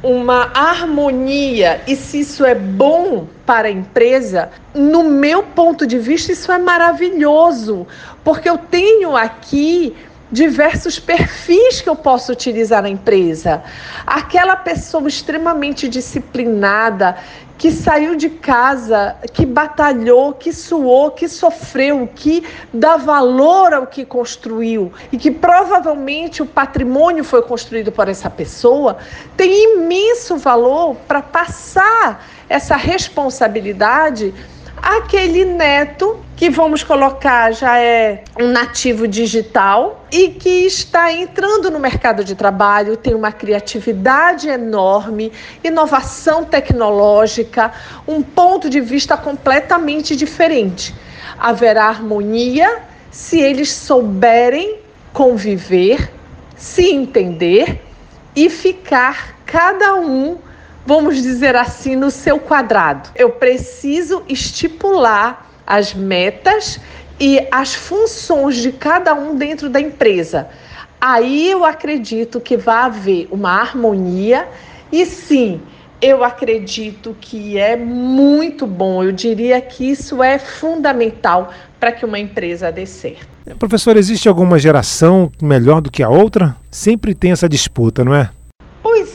uma 0.03 0.51
harmonia 0.53 1.81
e 1.87 1.95
se 1.95 2.19
isso 2.19 2.43
é 2.45 2.53
bom 2.53 3.25
para 3.45 3.69
a 3.69 3.71
empresa, 3.71 4.49
no 4.73 5.03
meu 5.03 5.41
ponto 5.41 5.87
de 5.87 5.97
vista, 5.97 6.33
isso 6.33 6.51
é 6.51 6.57
maravilhoso, 6.57 7.87
porque 8.21 8.49
eu 8.49 8.57
tenho 8.57 9.15
aqui 9.15 9.95
diversos 10.31 10.99
perfis 10.99 11.81
que 11.81 11.89
eu 11.89 11.95
posso 11.95 12.31
utilizar 12.31 12.81
na 12.81 12.89
empresa. 12.89 13.63
Aquela 14.05 14.55
pessoa 14.55 15.07
extremamente 15.07 15.87
disciplinada, 15.87 17.17
que 17.57 17.71
saiu 17.71 18.15
de 18.15 18.29
casa, 18.29 19.15
que 19.31 19.45
batalhou, 19.45 20.33
que 20.33 20.51
suou, 20.51 21.11
que 21.11 21.27
sofreu, 21.29 22.09
que 22.13 22.43
dá 22.73 22.97
valor 22.97 23.73
ao 23.73 23.87
que 23.87 24.03
construiu 24.03 24.91
e 25.11 25.17
que 25.17 25.31
provavelmente 25.31 26.41
o 26.41 26.45
patrimônio 26.45 27.23
foi 27.23 27.41
construído 27.41 27.91
por 27.91 28.09
essa 28.09 28.29
pessoa, 28.29 28.97
tem 29.37 29.75
imenso 29.75 30.37
valor 30.37 30.95
para 31.07 31.21
passar 31.21 32.25
essa 32.49 32.75
responsabilidade 32.75 34.33
aquele 34.85 35.43
neto 35.43 36.19
que 36.35 36.47
vamos 36.47 36.83
colocar 36.83 37.51
já 37.51 37.79
é 37.79 38.23
um 38.39 38.49
nativo 38.49 39.07
digital 39.07 40.05
e 40.11 40.29
que 40.29 40.67
está 40.67 41.11
entrando 41.11 41.71
no 41.71 41.79
mercado 41.79 42.23
de 42.23 42.35
trabalho, 42.35 42.95
tem 42.95 43.15
uma 43.15 43.31
criatividade 43.31 44.47
enorme, 44.47 45.31
inovação 45.63 46.43
tecnológica, 46.43 47.71
um 48.07 48.21
ponto 48.21 48.69
de 48.69 48.79
vista 48.79 49.17
completamente 49.17 50.15
diferente. 50.15 50.93
Haverá 51.39 51.85
harmonia 51.85 52.83
se 53.09 53.39
eles 53.41 53.71
souberem 53.71 54.77
conviver, 55.11 56.11
se 56.55 56.91
entender 56.91 57.81
e 58.35 58.51
ficar 58.51 59.35
cada 59.47 59.95
um 59.95 60.37
vamos 60.85 61.21
dizer 61.21 61.55
assim, 61.55 61.95
no 61.95 62.11
seu 62.11 62.39
quadrado. 62.39 63.09
Eu 63.15 63.31
preciso 63.31 64.23
estipular 64.27 65.49
as 65.65 65.93
metas 65.93 66.79
e 67.19 67.45
as 67.51 67.73
funções 67.73 68.57
de 68.57 68.71
cada 68.71 69.13
um 69.13 69.35
dentro 69.35 69.69
da 69.69 69.79
empresa. 69.79 70.47
Aí 70.99 71.49
eu 71.49 71.65
acredito 71.65 72.39
que 72.39 72.55
vai 72.57 72.83
haver 72.83 73.27
uma 73.31 73.51
harmonia 73.51 74.47
e 74.91 75.05
sim, 75.05 75.61
eu 76.01 76.23
acredito 76.23 77.15
que 77.19 77.57
é 77.57 77.75
muito 77.75 78.67
bom. 78.67 79.03
Eu 79.03 79.11
diria 79.11 79.59
que 79.61 79.89
isso 79.89 80.21
é 80.21 80.37
fundamental 80.37 81.51
para 81.79 81.91
que 81.91 82.05
uma 82.05 82.19
empresa 82.19 82.71
dê 82.71 82.85
certo. 82.85 83.27
Professor, 83.59 83.95
existe 83.95 84.27
alguma 84.27 84.57
geração 84.57 85.31
melhor 85.41 85.81
do 85.81 85.91
que 85.91 86.01
a 86.01 86.09
outra? 86.09 86.55
Sempre 86.71 87.13
tem 87.13 87.31
essa 87.31 87.47
disputa, 87.47 88.03
não 88.03 88.13
é? 88.13 88.29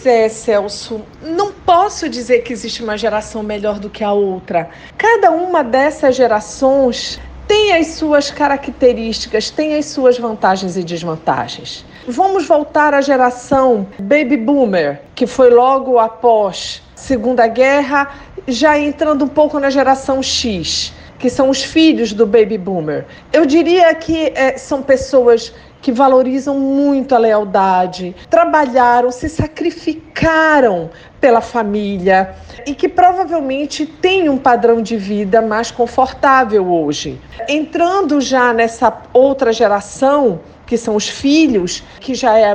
Pois 0.03 0.07
é, 0.07 0.31
Celso. 0.31 1.03
Não 1.21 1.53
posso 1.53 2.09
dizer 2.09 2.39
que 2.39 2.55
existe 2.55 2.83
uma 2.83 2.97
geração 2.97 3.43
melhor 3.43 3.79
do 3.79 3.91
que 3.91 4.03
a 4.03 4.11
outra. 4.11 4.71
Cada 4.97 5.31
uma 5.31 5.63
dessas 5.63 6.17
gerações 6.17 7.21
tem 7.47 7.75
as 7.75 7.89
suas 7.89 8.31
características, 8.31 9.51
tem 9.51 9.77
as 9.77 9.85
suas 9.85 10.17
vantagens 10.19 10.79
e 10.79 10.83
desvantagens. 10.83 11.85
Vamos 12.09 12.47
voltar 12.47 12.95
à 12.95 13.03
geração 13.03 13.87
Baby 13.99 14.39
Boomer, 14.39 15.03
que 15.15 15.27
foi 15.27 15.51
logo 15.51 15.99
após 15.99 16.83
Segunda 16.95 17.47
Guerra, 17.47 18.11
já 18.49 18.79
entrando 18.79 19.27
um 19.27 19.29
pouco 19.29 19.61
na 19.61 19.69
geração 19.69 20.23
X, 20.23 20.95
que 21.19 21.29
são 21.29 21.51
os 21.51 21.63
filhos 21.63 22.15
do 22.15 22.27
Baby 22.27 22.57
Boomer. 22.57 23.05
Eu 23.31 23.45
diria 23.45 23.95
que 23.95 24.33
é, 24.35 24.57
são 24.57 24.81
pessoas 24.81 25.53
que 25.81 25.93
valorizam 25.93 26.59
muito 26.59 27.15
a 27.15 27.19
lealdade, 27.19 28.15
trabalharam, 28.29 29.11
se 29.11 29.29
sacrificaram 29.29 30.91
pela 31.21 31.41
família 31.41 32.35
e 32.67 32.75
que 32.75 32.89
provavelmente 32.89 33.87
têm 33.87 34.29
um 34.29 34.39
padrão 34.39 34.83
de 34.83 34.97
vida 34.97 35.41
mais 35.41 35.71
confortável 35.71 36.71
hoje. 36.71 37.21
Entrando 37.49 38.21
já 38.21 38.53
nessa 38.53 39.03
outra 39.13 39.53
geração, 39.53 40.41
que 40.71 40.77
são 40.77 40.95
os 40.95 41.09
filhos, 41.09 41.83
que 41.99 42.15
já 42.15 42.39
é 42.39 42.55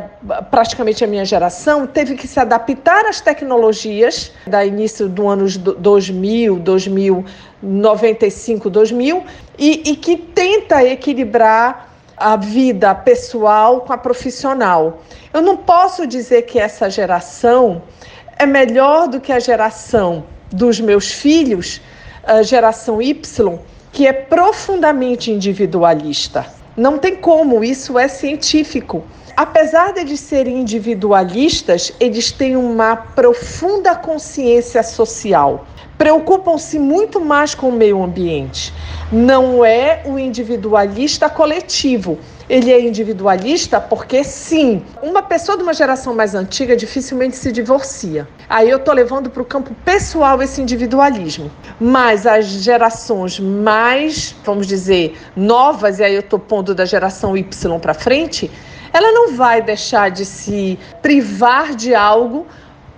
praticamente 0.50 1.04
a 1.04 1.08
minha 1.08 1.26
geração, 1.26 1.86
teve 1.86 2.16
que 2.16 2.30
se 2.30 2.40
adaptar 2.40 3.06
às 3.06 3.20
tecnologias 3.20 4.32
da 4.48 4.66
início 4.66 5.10
do 5.10 5.28
ano 5.28 5.46
2000, 5.50 6.60
2095, 6.60 8.70
2000 8.70 9.22
e, 9.60 9.92
e 9.92 9.98
que 9.98 10.16
tenta 10.16 10.82
equilibrar 10.82 11.95
a 12.18 12.36
vida 12.36 12.94
pessoal 12.96 13.82
com 13.82 13.94
a 13.94 13.98
profissional. 13.98 15.02
Eu 15.34 15.42
não 15.42 15.58
posso 15.58 16.08
dizer 16.08 16.44
que 16.44 16.60
essa 16.60 16.90
geração 16.90 17.82
é 18.38 18.46
melhor 18.46 19.08
do 19.08 19.20
que 19.20 19.32
a 19.32 19.40
geração 19.40 20.26
dos 20.52 20.80
meus 20.80 21.12
filhos, 21.12 21.82
a 22.24 22.42
geração 22.42 23.02
Y, 23.02 23.60
que 23.92 24.08
é 24.08 24.14
profundamente 24.14 25.32
individualista. 25.32 26.46
Não 26.76 26.98
tem 26.98 27.16
como, 27.16 27.64
isso 27.64 27.98
é 27.98 28.08
científico. 28.08 29.04
Apesar 29.38 29.92
de 29.94 30.00
eles 30.00 30.20
serem 30.20 30.62
individualistas, 30.62 31.92
eles 32.00 32.32
têm 32.32 32.56
uma 32.56 32.96
profunda 32.96 33.94
consciência 33.96 34.82
social 34.82 35.66
preocupam-se 35.98 36.78
muito 36.78 37.20
mais 37.20 37.56
com 37.56 37.70
o 37.70 37.72
meio 37.72 38.04
ambiente. 38.04 38.74
Não 39.12 39.64
é 39.64 40.02
o 40.06 40.20
individualista 40.20 41.30
coletivo. 41.30 42.18
Ele 42.48 42.72
é 42.72 42.80
individualista 42.80 43.80
porque, 43.80 44.24
sim, 44.24 44.84
uma 45.02 45.24
pessoa 45.24 45.58
de 45.58 45.64
uma 45.64 45.74
geração 45.74 46.14
mais 46.14 46.36
antiga 46.36 46.76
dificilmente 46.76 47.36
se 47.38 47.52
divorcia. 47.52 48.28
Aí 48.48 48.70
eu 48.70 48.78
estou 48.78 48.94
levando 48.94 49.30
para 49.30 49.42
o 49.42 49.46
campo 49.46 49.74
pessoal 49.84 50.42
esse 50.44 50.62
individualismo. 50.62 51.50
Mas 51.80 52.28
as 52.28 52.46
gerações 52.46 53.40
mais, 53.40 54.36
vamos 54.44 54.68
dizer, 54.68 55.18
novas, 55.36 56.00
e 56.00 56.04
aí 56.04 56.14
eu 56.14 56.20
estou 56.20 56.38
pondo 56.38 56.76
da 56.76 56.86
geração 56.86 57.36
Y 57.36 57.80
para 57.80 57.94
frente, 57.96 58.52
ela 58.96 59.12
não 59.12 59.36
vai 59.36 59.62
deixar 59.62 60.10
de 60.10 60.24
se 60.24 60.80
privar 61.02 61.76
de 61.76 61.94
algo 61.94 62.48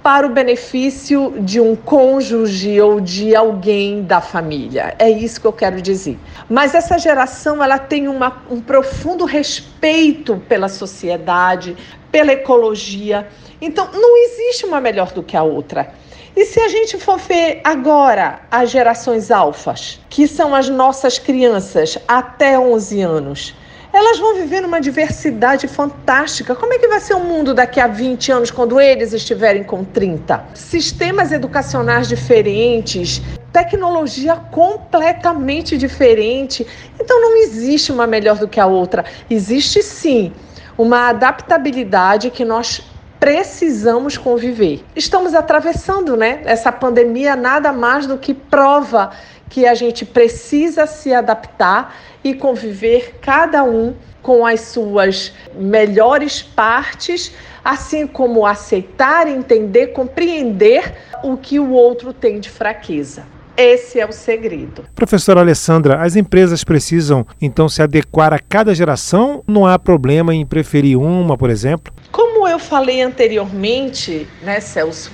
para 0.03 0.27
o 0.27 0.29
benefício 0.29 1.33
de 1.39 1.59
um 1.59 1.75
cônjuge 1.75 2.79
ou 2.79 3.01
de 3.01 3.35
alguém 3.35 4.03
da 4.03 4.21
família. 4.21 4.93
É 4.99 5.09
isso 5.09 5.41
que 5.41 5.47
eu 5.47 5.51
quero 5.51 5.81
dizer. 5.81 6.19
Mas 6.47 6.75
essa 6.75 6.99
geração 6.99 7.63
ela 7.63 7.79
tem 7.79 8.07
uma, 8.07 8.43
um 8.47 8.61
profundo 8.61 9.25
respeito 9.25 10.39
pela 10.47 10.69
sociedade, 10.69 11.75
pela 12.11 12.31
ecologia. 12.31 13.27
Então, 13.59 13.89
não 13.91 14.23
existe 14.23 14.67
uma 14.67 14.79
melhor 14.79 15.11
do 15.11 15.23
que 15.23 15.35
a 15.35 15.41
outra. 15.41 15.91
E 16.35 16.45
se 16.45 16.59
a 16.59 16.67
gente 16.67 16.99
for 16.99 17.17
ver 17.17 17.59
agora 17.63 18.41
as 18.51 18.69
gerações 18.69 19.31
alfas, 19.31 19.99
que 20.11 20.27
são 20.27 20.53
as 20.53 20.69
nossas 20.69 21.17
crianças 21.17 21.97
até 22.07 22.57
11 22.59 23.01
anos, 23.01 23.55
elas 23.97 24.19
vão 24.19 24.35
viver 24.35 24.61
numa 24.61 24.79
diversidade 24.79 25.67
fantástica. 25.67 26.53
Como 26.53 26.71
é 26.71 26.77
que 26.77 26.87
vai 26.87 26.99
ser 26.99 27.15
o 27.15 27.19
mundo 27.19 27.51
daqui 27.51 27.79
a 27.79 27.87
20 27.87 28.31
anos, 28.31 28.51
quando 28.51 28.79
eles 28.79 29.11
estiverem 29.11 29.63
com 29.63 29.83
30? 29.83 30.45
Sistemas 30.53 31.31
educacionais 31.31 32.07
diferentes, 32.07 33.19
tecnologia 33.51 34.35
completamente 34.35 35.75
diferente. 35.79 36.65
Então 36.99 37.19
não 37.19 37.37
existe 37.37 37.91
uma 37.91 38.05
melhor 38.05 38.37
do 38.37 38.47
que 38.47 38.59
a 38.59 38.67
outra. 38.67 39.03
Existe 39.29 39.81
sim 39.81 40.31
uma 40.77 41.09
adaptabilidade 41.09 42.29
que 42.29 42.45
nós 42.45 42.83
precisamos 43.19 44.15
conviver. 44.15 44.85
Estamos 44.95 45.33
atravessando, 45.33 46.15
né? 46.15 46.41
Essa 46.45 46.71
pandemia 46.71 47.35
nada 47.35 47.73
mais 47.73 48.05
do 48.05 48.15
que 48.19 48.31
prova 48.31 49.09
que 49.49 49.65
a 49.65 49.73
gente 49.73 50.05
precisa 50.05 50.85
se 50.85 51.13
adaptar 51.13 51.95
e 52.23 52.33
conviver 52.33 53.15
cada 53.21 53.63
um 53.63 53.95
com 54.21 54.45
as 54.45 54.61
suas 54.61 55.33
melhores 55.55 56.41
partes, 56.41 57.33
assim 57.63 58.05
como 58.05 58.45
aceitar, 58.45 59.27
entender, 59.27 59.87
compreender 59.87 60.93
o 61.23 61.37
que 61.37 61.59
o 61.59 61.71
outro 61.71 62.11
tem 62.11 62.39
de 62.39 62.49
fraqueza. 62.49 63.25
Esse 63.55 63.99
é 63.99 64.05
o 64.05 64.11
segredo. 64.11 64.85
Professora 64.93 65.39
Alessandra, 65.39 66.03
as 66.03 66.15
empresas 66.15 66.63
precisam 66.63 67.25
então 67.41 67.67
se 67.67 67.81
adequar 67.81 68.31
a 68.31 68.37
cada 68.37 68.75
geração? 68.75 69.43
Não 69.47 69.65
há 69.65 69.79
problema 69.79 70.35
em 70.35 70.45
preferir 70.45 70.99
uma, 70.99 71.35
por 71.35 71.49
exemplo? 71.49 71.91
Como 72.11 72.47
eu 72.47 72.59
falei 72.59 73.01
anteriormente, 73.01 74.27
né, 74.43 74.59
Celso? 74.59 75.11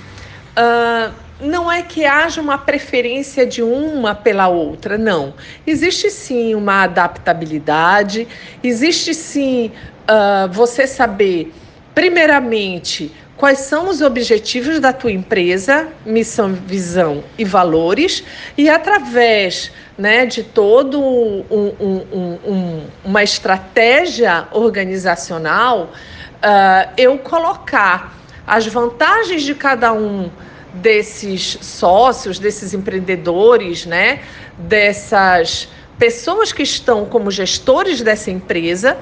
Uh, 0.58 1.23
não 1.40 1.70
é 1.70 1.82
que 1.82 2.04
haja 2.04 2.40
uma 2.40 2.58
preferência 2.58 3.46
de 3.46 3.62
uma 3.62 4.14
pela 4.14 4.48
outra, 4.48 4.96
não. 4.96 5.34
Existe 5.66 6.10
sim 6.10 6.54
uma 6.54 6.82
adaptabilidade, 6.82 8.28
existe 8.62 9.14
sim 9.14 9.72
uh, 10.08 10.52
você 10.52 10.86
saber, 10.86 11.52
primeiramente, 11.94 13.12
quais 13.36 13.60
são 13.60 13.88
os 13.88 14.00
objetivos 14.00 14.78
da 14.78 14.92
tua 14.92 15.10
empresa, 15.10 15.88
missão, 16.06 16.52
visão 16.52 17.24
e 17.36 17.44
valores, 17.44 18.22
e 18.56 18.70
através 18.70 19.72
né, 19.98 20.24
de 20.26 20.42
todo 20.44 21.00
um, 21.00 21.44
um, 21.50 22.38
um, 22.46 22.86
uma 23.04 23.22
estratégia 23.22 24.46
organizacional, 24.52 25.90
uh, 26.36 26.90
eu 26.96 27.18
colocar 27.18 28.14
as 28.46 28.66
vantagens 28.66 29.42
de 29.42 29.54
cada 29.54 29.92
um 29.92 30.30
desses 30.74 31.58
sócios, 31.60 32.38
desses 32.38 32.74
empreendedores, 32.74 33.86
né, 33.86 34.22
dessas 34.58 35.68
pessoas 35.98 36.52
que 36.52 36.62
estão 36.62 37.04
como 37.04 37.30
gestores 37.30 38.02
dessa 38.02 38.30
empresa 38.30 38.98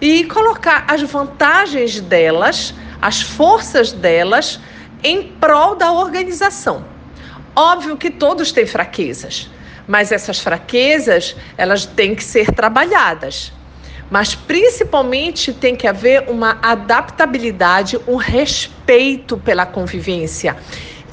e 0.00 0.24
colocar 0.24 0.84
as 0.88 1.00
vantagens 1.02 2.00
delas 2.00 2.74
as 3.04 3.20
forças 3.20 3.92
delas 3.92 4.58
em 5.02 5.24
prol 5.24 5.76
da 5.76 5.92
organização. 5.92 6.86
Óbvio 7.54 7.98
que 7.98 8.10
todos 8.10 8.50
têm 8.50 8.64
fraquezas, 8.64 9.50
mas 9.86 10.10
essas 10.10 10.38
fraquezas 10.40 11.36
elas 11.58 11.84
têm 11.84 12.14
que 12.14 12.24
ser 12.24 12.50
trabalhadas. 12.50 13.52
Mas 14.10 14.34
principalmente 14.34 15.52
tem 15.52 15.76
que 15.76 15.86
haver 15.86 16.30
uma 16.30 16.58
adaptabilidade, 16.62 18.00
um 18.08 18.16
respeito 18.16 19.36
pela 19.36 19.66
convivência. 19.66 20.56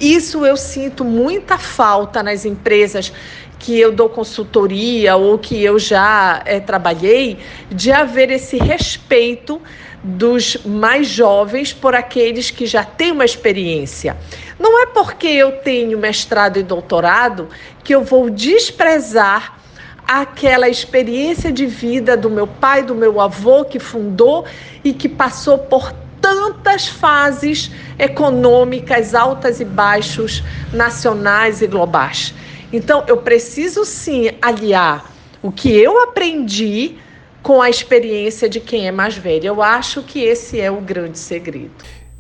Isso 0.02 0.44
eu 0.44 0.58
sinto 0.58 1.06
muita 1.06 1.60
falta 1.60 2.24
nas 2.24 2.44
empresas 2.44 3.14
que 3.60 3.80
eu 3.80 3.92
dou 3.92 4.10
consultoria 4.10 5.16
ou 5.16 5.38
que 5.38 5.64
eu 5.64 5.78
já 5.78 6.42
é, 6.44 6.60
trabalhei, 6.60 7.38
de 7.70 7.92
haver 7.92 8.32
esse 8.32 8.58
respeito 8.58 9.62
dos 10.04 10.58
mais 10.66 11.08
jovens 11.08 11.72
por 11.72 11.94
aqueles 11.94 12.50
que 12.50 12.66
já 12.66 12.84
têm 12.84 13.12
uma 13.12 13.24
experiência. 13.24 14.18
Não 14.60 14.82
é 14.82 14.88
porque 14.88 15.28
eu 15.28 15.52
tenho 15.60 16.00
mestrado 16.00 16.58
e 16.58 16.64
doutorado 16.64 17.50
que 17.84 17.94
eu 17.94 18.04
vou 18.04 18.32
desprezar 18.32 19.60
aquela 20.08 20.68
experiência 20.68 21.52
de 21.52 21.68
vida 21.68 22.18
do 22.18 22.30
meu 22.30 22.48
pai, 22.48 22.82
do 22.82 22.96
meu 22.96 23.22
avô 23.22 23.64
que 23.64 23.78
fundou 23.80 24.46
e 24.84 24.92
que 24.92 25.08
passou 25.08 25.60
por 25.60 25.94
tantas 26.22 26.88
fases 26.88 27.72
econômicas 27.98 29.16
altas 29.16 29.60
e 29.60 29.66
baixos, 29.66 30.44
nacionais 30.72 31.62
e 31.62 31.68
globais. 31.68 32.34
Então, 32.72 33.04
eu 33.08 33.18
preciso 33.18 33.84
sim 33.84 34.30
aliar 34.42 35.12
o 35.42 35.52
que 35.52 35.70
eu 35.70 36.02
aprendi 36.04 36.96
com 37.42 37.62
a 37.62 37.70
experiência 37.70 38.48
de 38.48 38.60
quem 38.60 38.88
é 38.88 38.92
mais 38.92 39.18
velho. 39.18 39.48
Eu 39.48 39.62
acho 39.62 40.04
que 40.04 40.20
esse 40.20 40.60
é 40.60 40.70
o 40.70 40.80
grande 40.80 41.18
segredo. 41.18 41.72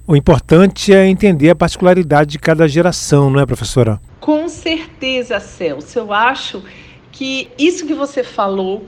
O 0.07 0.15
importante 0.15 0.93
é 0.93 1.07
entender 1.07 1.51
a 1.51 1.55
particularidade 1.55 2.31
de 2.31 2.39
cada 2.39 2.67
geração, 2.67 3.29
não 3.29 3.39
é, 3.39 3.45
professora? 3.45 4.01
Com 4.19 4.49
certeza, 4.49 5.39
Celso. 5.39 5.99
Eu 5.99 6.11
acho 6.11 6.63
que 7.11 7.49
isso 7.57 7.85
que 7.85 7.93
você 7.93 8.23
falou 8.23 8.85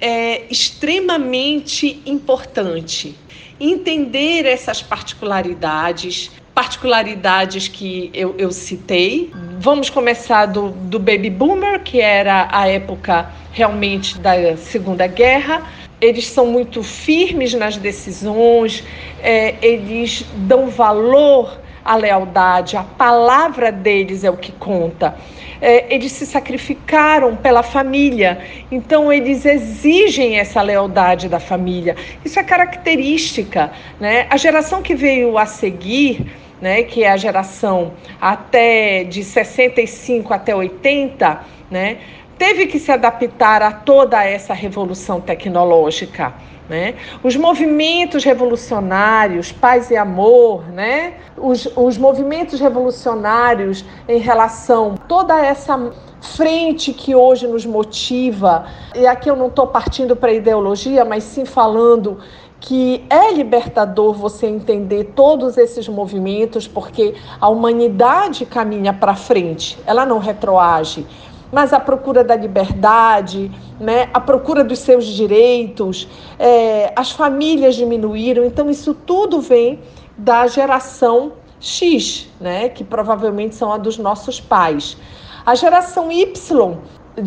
é 0.00 0.44
extremamente 0.50 2.00
importante. 2.06 3.16
Entender 3.60 4.46
essas 4.46 4.82
particularidades, 4.82 6.30
particularidades 6.54 7.68
que 7.68 8.10
eu, 8.14 8.34
eu 8.38 8.50
citei. 8.50 9.30
Vamos 9.58 9.90
começar 9.90 10.46
do, 10.46 10.70
do 10.70 10.98
Baby 10.98 11.28
Boomer, 11.28 11.82
que 11.82 12.00
era 12.00 12.48
a 12.50 12.66
época 12.66 13.30
realmente 13.52 14.18
da 14.18 14.56
Segunda 14.56 15.06
Guerra. 15.06 15.62
Eles 16.00 16.26
são 16.26 16.46
muito 16.46 16.82
firmes 16.82 17.52
nas 17.52 17.76
decisões, 17.76 18.82
é, 19.22 19.54
eles 19.60 20.24
dão 20.34 20.68
valor 20.68 21.60
à 21.84 21.96
lealdade, 21.96 22.78
a 22.78 22.82
palavra 22.82 23.70
deles 23.70 24.24
é 24.24 24.30
o 24.30 24.36
que 24.38 24.52
conta. 24.52 25.14
É, 25.60 25.94
eles 25.94 26.12
se 26.12 26.24
sacrificaram 26.24 27.36
pela 27.36 27.62
família, 27.62 28.40
então 28.72 29.12
eles 29.12 29.44
exigem 29.44 30.38
essa 30.38 30.62
lealdade 30.62 31.28
da 31.28 31.38
família. 31.38 31.96
Isso 32.24 32.38
é 32.40 32.42
característica. 32.42 33.70
Né? 33.98 34.26
A 34.30 34.36
geração 34.36 34.80
que 34.80 34.94
veio 34.94 35.36
a 35.36 35.44
seguir 35.44 36.26
né, 36.60 36.82
que 36.82 37.04
é 37.04 37.10
a 37.10 37.16
geração 37.16 37.92
até 38.20 39.04
de 39.04 39.24
65 39.24 40.32
até 40.34 40.54
80, 40.54 41.40
né, 41.70 41.98
teve 42.36 42.66
que 42.66 42.78
se 42.78 42.92
adaptar 42.92 43.62
a 43.62 43.72
toda 43.72 44.22
essa 44.24 44.52
revolução 44.52 45.20
tecnológica. 45.20 46.34
Né? 46.70 46.94
Os 47.20 47.34
movimentos 47.34 48.22
revolucionários, 48.22 49.50
paz 49.50 49.90
e 49.90 49.96
amor, 49.96 50.68
né? 50.68 51.14
os, 51.36 51.68
os 51.74 51.98
movimentos 51.98 52.60
revolucionários 52.60 53.84
em 54.06 54.20
relação 54.20 54.94
a 54.94 55.06
toda 55.08 55.44
essa 55.44 55.90
frente 56.20 56.92
que 56.92 57.12
hoje 57.12 57.48
nos 57.48 57.66
motiva, 57.66 58.66
e 58.94 59.04
aqui 59.04 59.28
eu 59.28 59.34
não 59.34 59.48
estou 59.48 59.66
partindo 59.66 60.14
para 60.14 60.32
ideologia, 60.32 61.04
mas 61.04 61.24
sim 61.24 61.44
falando 61.44 62.18
que 62.60 63.04
é 63.10 63.32
libertador 63.32 64.12
você 64.12 64.46
entender 64.46 65.12
todos 65.16 65.56
esses 65.56 65.88
movimentos, 65.88 66.68
porque 66.68 67.14
a 67.40 67.48
humanidade 67.48 68.46
caminha 68.46 68.92
para 68.92 69.16
frente, 69.16 69.76
ela 69.86 70.06
não 70.06 70.18
retroage. 70.18 71.04
Mas 71.52 71.72
a 71.72 71.80
procura 71.80 72.22
da 72.22 72.36
liberdade, 72.36 73.50
né, 73.80 74.08
a 74.14 74.20
procura 74.20 74.62
dos 74.62 74.78
seus 74.78 75.04
direitos, 75.04 76.08
é, 76.38 76.92
as 76.94 77.10
famílias 77.10 77.74
diminuíram, 77.74 78.44
então 78.44 78.70
isso 78.70 78.94
tudo 78.94 79.40
vem 79.40 79.80
da 80.16 80.46
geração 80.46 81.32
X, 81.58 82.28
né, 82.40 82.68
que 82.68 82.84
provavelmente 82.84 83.54
são 83.54 83.72
a 83.72 83.78
dos 83.78 83.98
nossos 83.98 84.40
pais. 84.40 84.96
A 85.44 85.54
geração 85.54 86.12
Y, 86.12 86.78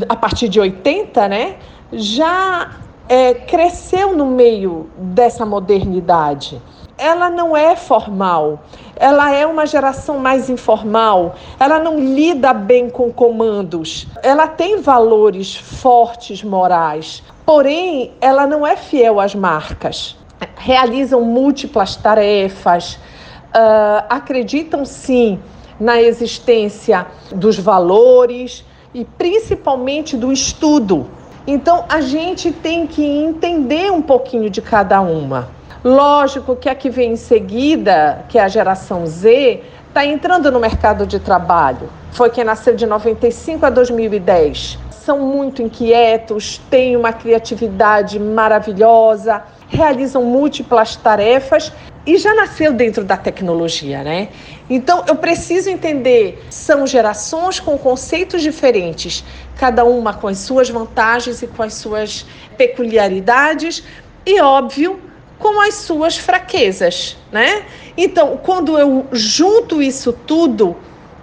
a 0.08 0.16
partir 0.16 0.48
de 0.48 0.60
80, 0.60 1.28
né, 1.28 1.58
já 1.92 2.72
é, 3.10 3.34
cresceu 3.34 4.16
no 4.16 4.26
meio 4.26 4.90
dessa 4.98 5.46
modernidade. 5.46 6.62
Ela 7.04 7.30
não 7.30 7.56
é 7.56 7.76
formal, 7.76 8.64
ela 8.96 9.30
é 9.36 9.46
uma 9.46 9.66
geração 9.66 10.20
mais 10.20 10.50
informal, 10.50 11.36
ela 11.60 11.78
não 11.78 12.00
lida 12.00 12.54
bem 12.54 12.90
com 12.90 13.12
comandos, 13.12 14.08
ela 14.24 14.48
tem 14.48 14.80
valores 14.80 15.54
fortes 15.54 16.42
morais, 16.42 17.22
porém 17.46 18.14
ela 18.22 18.48
não 18.48 18.66
é 18.66 18.78
fiel 18.78 19.20
às 19.20 19.36
marcas. 19.36 20.16
Realizam 20.56 21.20
múltiplas 21.26 21.98
tarefas, 21.98 22.94
uh, 22.94 24.06
acreditam 24.08 24.86
sim 24.86 25.38
na 25.78 26.02
existência 26.02 27.06
dos 27.36 27.60
valores 27.60 28.64
e 28.94 29.04
principalmente 29.04 30.16
do 30.16 30.32
estudo. 30.32 31.06
Então 31.46 31.84
a 31.90 32.00
gente 32.00 32.50
tem 32.54 32.88
que 32.88 33.06
entender 33.06 33.92
um 33.92 34.02
pouquinho 34.02 34.50
de 34.50 34.62
cada 34.62 35.02
uma. 35.02 35.50
Lógico 35.84 36.56
que 36.56 36.70
a 36.70 36.76
que 36.76 36.90
vem 36.90 37.12
em 37.12 37.16
seguida, 37.18 38.24
que 38.30 38.38
é 38.40 38.42
a 38.42 38.48
geração 38.48 39.06
Z, 39.06 39.62
está 39.90 40.06
entrando 40.06 40.50
no 40.50 40.58
mercado 40.58 41.06
de 41.06 41.20
trabalho. 41.20 41.90
Foi 42.14 42.30
quem 42.30 42.46
nasceu 42.46 42.74
de 42.74 42.86
95 42.86 43.66
a 43.66 43.70
2010. 43.70 44.80
São 44.92 45.20
muito 45.20 45.62
inquietos, 45.62 46.62
têm 46.70 46.96
uma 46.96 47.12
criatividade 47.12 48.18
maravilhosa, 48.18 49.44
realizam 49.68 50.24
múltiplas 50.24 50.96
tarefas 50.96 51.74
e 52.06 52.18
já 52.18 52.34
nasceu 52.34 52.72
dentro 52.72 53.04
da 53.04 53.18
tecnologia, 53.18 54.04
né? 54.04 54.30
Então 54.70 55.04
eu 55.06 55.16
preciso 55.18 55.70
entender, 55.70 56.42
são 56.50 56.88
gerações 56.88 57.60
com 57.60 57.78
conceitos 57.78 58.42
diferentes, 58.42 59.22
cada 59.58 59.84
uma 59.84 60.14
com 60.14 60.30
as 60.30 60.38
suas 60.38 60.70
vantagens 60.70 61.42
e 61.42 61.48
com 61.48 61.62
as 61.62 61.74
suas 61.74 62.26
peculiaridades, 62.58 63.84
e 64.26 64.40
óbvio, 64.40 65.00
com 65.44 65.60
as 65.60 65.74
suas 65.74 66.18
fraquezas, 66.18 67.18
né? 67.30 67.66
Então, 67.98 68.40
quando 68.42 68.80
eu 68.80 69.06
junto 69.12 69.82
isso 69.82 70.14
tudo, 70.14 70.74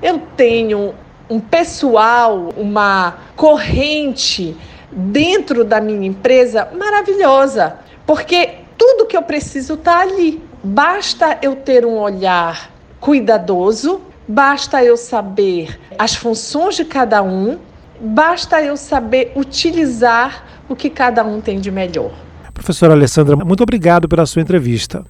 eu 0.02 0.20
tenho 0.37 0.94
um 1.30 1.40
pessoal, 1.40 2.50
uma 2.54 3.16
corrente 3.35 4.54
dentro 4.92 5.64
da 5.64 5.80
minha 5.80 6.06
empresa 6.06 6.68
maravilhosa, 6.76 7.78
porque 8.04 8.56
tudo 8.76 9.06
que 9.06 9.16
eu 9.16 9.22
preciso 9.22 9.72
está 9.72 10.00
ali. 10.00 10.42
Basta 10.62 11.38
eu 11.40 11.56
ter 11.56 11.87
um 11.87 11.96
olhar 11.96 12.70
cuidadoso, 13.00 14.02
basta 14.28 14.85
eu 14.85 14.98
saber 14.98 15.80
as 15.98 16.14
funções 16.14 16.76
de 16.76 16.85
cada 16.85 17.22
um, 17.22 17.59
basta 17.98 18.61
eu 18.61 18.76
saber 18.76 19.33
utilizar 19.35 20.44
o 20.68 20.76
que 20.76 20.90
cada 20.90 21.24
um 21.24 21.40
tem 21.40 21.59
de 21.59 21.70
melhor. 21.70 22.12
Professora 22.61 22.92
Alessandra, 22.92 23.35
muito 23.37 23.62
obrigado 23.62 24.07
pela 24.07 24.27
sua 24.27 24.42
entrevista. 24.42 25.03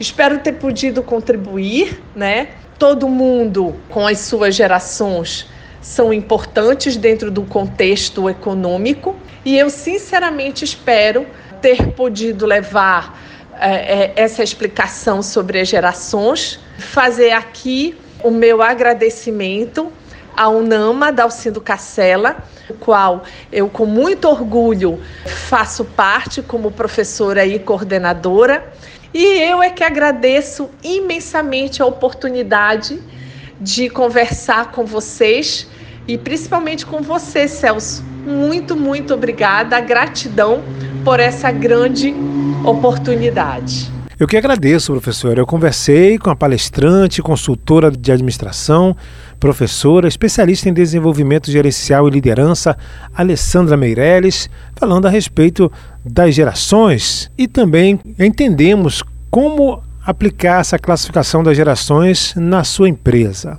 Espero 0.00 0.38
ter 0.38 0.54
podido 0.54 1.02
contribuir, 1.02 2.00
né? 2.16 2.48
Todo 2.78 3.06
mundo 3.06 3.76
com 3.90 4.06
as 4.06 4.20
suas 4.20 4.54
gerações 4.54 5.46
são 5.82 6.10
importantes 6.10 6.96
dentro 6.96 7.30
do 7.30 7.42
contexto 7.42 8.30
econômico 8.30 9.14
e 9.44 9.58
eu 9.58 9.68
sinceramente 9.68 10.64
espero 10.64 11.26
ter 11.60 11.88
podido 11.92 12.46
levar 12.46 13.20
é, 13.60 14.12
essa 14.16 14.42
explicação 14.42 15.22
sobre 15.22 15.60
as 15.60 15.68
gerações, 15.68 16.58
fazer 16.78 17.32
aqui 17.32 17.94
o 18.24 18.30
meu 18.30 18.62
agradecimento 18.62 19.92
à 20.40 20.48
UNAMA, 20.48 21.12
Dalcindo 21.12 21.60
Cacela, 21.60 22.38
qual 22.80 23.24
eu 23.52 23.68
com 23.68 23.84
muito 23.84 24.26
orgulho 24.26 24.98
faço 25.26 25.84
parte 25.84 26.40
como 26.40 26.70
professora 26.70 27.44
e 27.44 27.58
coordenadora. 27.58 28.72
E 29.12 29.22
eu 29.22 29.62
é 29.62 29.68
que 29.68 29.84
agradeço 29.84 30.70
imensamente 30.82 31.82
a 31.82 31.84
oportunidade 31.84 33.02
de 33.60 33.90
conversar 33.90 34.72
com 34.72 34.86
vocês 34.86 35.68
e 36.08 36.16
principalmente 36.16 36.86
com 36.86 37.02
você, 37.02 37.46
Celso. 37.46 38.02
Muito, 38.24 38.74
muito 38.74 39.12
obrigada, 39.12 39.78
gratidão 39.78 40.62
por 41.04 41.20
essa 41.20 41.52
grande 41.52 42.14
oportunidade. 42.64 43.99
Eu 44.20 44.28
que 44.28 44.36
agradeço, 44.36 44.92
professor. 44.92 45.38
Eu 45.38 45.46
conversei 45.46 46.18
com 46.18 46.28
a 46.28 46.36
palestrante, 46.36 47.22
consultora 47.22 47.90
de 47.90 48.12
administração, 48.12 48.94
professora, 49.40 50.06
especialista 50.06 50.68
em 50.68 50.74
desenvolvimento 50.74 51.50
gerencial 51.50 52.06
e 52.06 52.10
liderança, 52.10 52.76
Alessandra 53.14 53.78
Meirelles, 53.78 54.50
falando 54.76 55.06
a 55.06 55.08
respeito 55.08 55.72
das 56.04 56.34
gerações 56.34 57.32
e 57.38 57.48
também 57.48 57.98
entendemos 58.18 59.02
como 59.30 59.82
aplicar 60.04 60.60
essa 60.60 60.78
classificação 60.78 61.42
das 61.42 61.56
gerações 61.56 62.34
na 62.36 62.62
sua 62.62 62.90
empresa. 62.90 63.58